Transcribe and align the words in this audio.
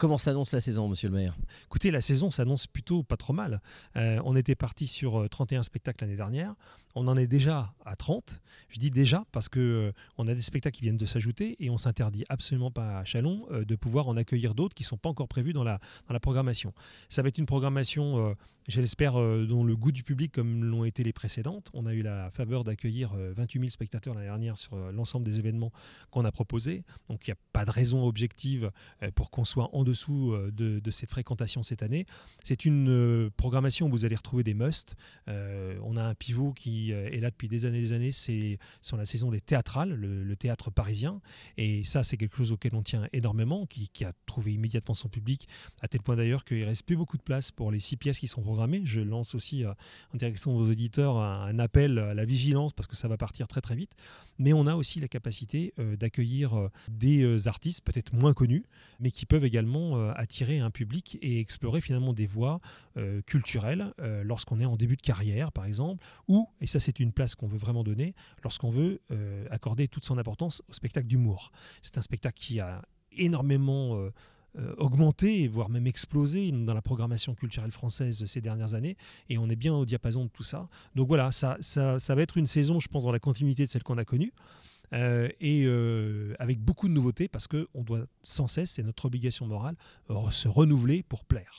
Comment 0.00 0.16
s'annonce 0.16 0.52
la 0.52 0.62
saison, 0.62 0.88
monsieur 0.88 1.10
le 1.10 1.14
maire? 1.14 1.36
Écoutez, 1.66 1.90
la 1.90 2.00
saison 2.00 2.30
s'annonce 2.30 2.66
plutôt 2.66 3.02
pas 3.02 3.18
trop 3.18 3.34
mal. 3.34 3.60
Euh, 3.96 4.18
on 4.24 4.34
était 4.34 4.54
parti 4.54 4.86
sur 4.86 5.28
31 5.28 5.62
spectacles 5.62 6.04
l'année 6.04 6.16
dernière. 6.16 6.54
On 6.94 7.06
en 7.06 7.16
est 7.16 7.26
déjà 7.26 7.72
à 7.84 7.94
30. 7.94 8.40
Je 8.68 8.78
dis 8.78 8.90
déjà 8.90 9.24
parce 9.30 9.48
que 9.48 9.92
euh, 10.18 10.22
a 10.22 10.34
des 10.34 10.40
spectacles 10.40 10.76
qui 10.76 10.82
viennent 10.82 10.96
de 10.96 11.06
s'ajouter 11.06 11.56
et 11.60 11.70
on 11.70 11.78
s'interdit 11.78 12.24
absolument 12.28 12.70
pas 12.70 12.98
à 12.98 13.04
Chalon 13.04 13.46
euh, 13.50 13.64
de 13.64 13.76
pouvoir 13.76 14.08
en 14.08 14.16
accueillir 14.16 14.54
d'autres 14.54 14.74
qui 14.74 14.82
ne 14.82 14.88
sont 14.88 14.96
pas 14.96 15.08
encore 15.08 15.28
prévus 15.28 15.52
dans 15.52 15.64
la, 15.64 15.80
programmation. 16.20 16.74
Ça 17.08 17.22
va 17.22 17.28
être 17.28 17.38
une 17.38 17.46
programmation, 17.46 18.30
euh, 18.30 18.34
je 18.68 18.80
l'espère, 18.80 19.14
dont 19.14 19.64
le 19.64 19.76
goût 19.76 19.92
du 19.92 20.02
public 20.02 20.32
comme 20.32 20.64
l'ont 20.64 20.84
été 20.84 21.02
les 21.02 21.12
précédentes. 21.12 21.70
On 21.72 21.86
a 21.86 21.94
eu 21.94 22.02
la 22.02 22.30
faveur 22.30 22.64
d'accueillir 22.64 23.14
28 23.14 23.60
000 23.60 23.70
spectateurs 23.70 24.14
l'année 24.14 24.26
dernière 24.26 24.58
sur 24.58 24.76
l'ensemble 24.92 25.24
des 25.24 25.38
événements 25.38 25.72
qu'on 26.10 26.24
a 26.24 26.32
proposés. 26.32 26.84
Donc 27.08 27.26
il 27.26 27.30
n'y 27.30 27.34
a 27.34 27.38
pas 27.52 27.64
de 27.64 27.70
raison 27.70 28.06
objective 28.06 28.70
pour 29.14 29.30
qu'on 29.30 29.44
soit 29.44 29.74
en 29.74 29.82
dessous 29.90 30.34
de, 30.52 30.80
de, 30.80 30.90
cette 30.90 31.10
fréquentation 31.10 31.62
cette 31.62 31.82
année. 31.82 32.06
C'est 32.44 32.64
une 32.64 33.30
programmation 33.36 33.86
où 33.86 33.90
vous 33.90 34.04
allez 34.04 34.16
retrouver 34.16 34.42
des 34.42 34.54
musts. 34.54 34.96
on 35.26 35.96
a 35.96 36.02
un 36.02 36.14
pivot 36.14 36.52
qui 36.52 36.92
euh, 36.92 37.10
est 37.10 37.20
là 37.20 37.30
depuis 37.30 37.48
des 37.48 37.66
années 37.66 37.80
des 37.80 37.92
années, 37.92 38.12
c'est 38.12 38.58
sur 38.80 38.96
la 38.96 39.06
saison 39.06 39.30
des 39.30 39.40
théâtrales, 39.40 39.94
le, 39.94 40.36
théâtre 40.36 40.70
parisien. 40.70 41.20
Et 41.56 41.84
ça, 41.84 42.02
c'est 42.02 42.16
quelque 42.16 42.36
chose 42.36 42.52
auquel 42.52 42.74
on 42.74 42.82
tient 42.82 43.08
énormément, 43.12 43.66
qui, 43.66 43.90
a 44.04 44.12
trouvé 44.24 44.54
immédiatement 44.54 44.94
son 44.94 45.08
public, 45.08 45.48
à 45.82 45.88
tel 45.88 46.00
point 46.00 46.16
d'ailleurs 46.16 46.44
qu'il 46.44 46.60
ne 46.60 46.66
reste 46.66 46.86
plus 46.86 46.96
beaucoup 46.96 47.18
de 47.18 47.22
place 47.22 47.50
pour 47.50 47.70
les 47.70 47.80
six 47.80 47.96
pièces 47.96 48.18
qui 48.18 48.28
sont 48.28 48.40
programmées. 48.40 48.82
Je 48.84 49.00
lance 49.00 49.34
aussi 49.34 49.64
euh, 49.64 49.72
en 50.14 50.16
direction 50.16 50.52
de 50.52 50.64
vos 50.64 50.70
éditeurs 50.70 51.18
un, 51.18 51.58
appel 51.58 51.98
à 51.98 52.14
la 52.14 52.24
vigilance 52.24 52.72
parce 52.72 52.86
que 52.86 52.96
ça 52.96 53.08
va 53.08 53.16
partir 53.16 53.48
très 53.48 53.60
très 53.60 53.74
vite. 53.74 53.92
Mais 54.38 54.52
on 54.52 54.66
a 54.66 54.74
aussi 54.74 55.00
la 55.00 55.08
capacité 55.08 55.74
euh, 55.78 55.96
d'accueillir 55.96 56.70
des 56.88 57.48
artistes 57.48 57.82
peut-être 57.84 58.14
moins 58.14 58.32
connus, 58.32 58.64
mais 58.98 59.10
qui 59.10 59.26
peuvent 59.26 59.44
également 59.44 59.79
attirer 60.16 60.58
un 60.58 60.70
public 60.70 61.18
et 61.22 61.40
explorer 61.40 61.80
finalement 61.80 62.12
des 62.12 62.26
voies 62.26 62.60
culturelles 63.26 63.92
lorsqu'on 64.24 64.60
est 64.60 64.64
en 64.64 64.76
début 64.76 64.96
de 64.96 65.02
carrière, 65.02 65.52
par 65.52 65.64
exemple, 65.64 66.04
ou, 66.28 66.48
et 66.60 66.66
ça 66.66 66.80
c'est 66.80 67.00
une 67.00 67.12
place 67.12 67.34
qu'on 67.34 67.46
veut 67.46 67.58
vraiment 67.58 67.84
donner 67.84 68.14
lorsqu'on 68.42 68.70
veut 68.70 69.00
euh, 69.10 69.46
accorder 69.50 69.88
toute 69.88 70.04
son 70.04 70.18
importance 70.18 70.62
au 70.68 70.72
spectacle 70.72 71.06
d'humour. 71.06 71.52
C'est 71.82 71.98
un 71.98 72.02
spectacle 72.02 72.38
qui 72.38 72.60
a 72.60 72.82
énormément 73.12 73.96
euh, 73.96 74.10
euh, 74.58 74.74
augmenté, 74.78 75.48
voire 75.48 75.68
même 75.68 75.86
explosé 75.86 76.50
dans 76.50 76.74
la 76.74 76.82
programmation 76.82 77.34
culturelle 77.34 77.70
française 77.70 78.24
ces 78.26 78.40
dernières 78.40 78.74
années, 78.74 78.96
et 79.28 79.38
on 79.38 79.48
est 79.48 79.56
bien 79.56 79.74
au 79.74 79.84
diapason 79.84 80.24
de 80.24 80.30
tout 80.30 80.42
ça. 80.42 80.68
Donc 80.94 81.08
voilà, 81.08 81.30
ça, 81.32 81.56
ça 81.60 82.14
va 82.14 82.22
être 82.22 82.36
une 82.36 82.46
saison, 82.46 82.80
je 82.80 82.88
pense, 82.88 83.04
dans 83.04 83.12
la 83.12 83.20
continuité 83.20 83.64
de 83.64 83.70
celle 83.70 83.82
qu'on 83.82 83.98
a 83.98 84.04
connue. 84.04 84.32
Et 84.92 85.66
avec 86.38 86.60
beaucoup 86.60 86.88
de 86.88 86.92
nouveautés 86.92 87.28
parce 87.28 87.46
qu'on 87.48 87.82
doit 87.82 88.06
sans 88.22 88.48
cesse, 88.48 88.72
c'est 88.72 88.82
notre 88.82 89.06
obligation 89.06 89.46
morale, 89.46 89.76
se 90.30 90.48
renouveler 90.48 91.02
pour 91.02 91.24
plaire. 91.24 91.52